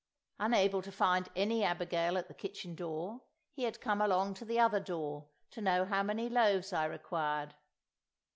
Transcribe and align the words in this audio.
Unable 0.39 0.81
to 0.81 0.91
find 0.91 1.29
any 1.35 1.63
Abigail 1.63 2.17
at 2.17 2.27
the 2.27 2.33
kitchen 2.33 2.73
door, 2.73 3.21
he 3.53 3.65
had 3.65 3.79
come 3.79 4.01
along 4.01 4.33
to 4.33 4.45
the 4.45 4.59
other 4.59 4.79
door 4.79 5.27
to 5.51 5.61
know 5.61 5.85
how 5.85 6.01
many 6.01 6.27
loaves 6.27 6.73
I 6.73 6.85
required. 6.85 7.53